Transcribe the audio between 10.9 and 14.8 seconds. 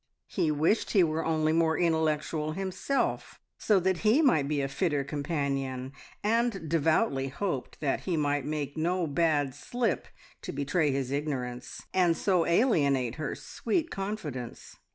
ignorance, and so alienate her sweet confidence.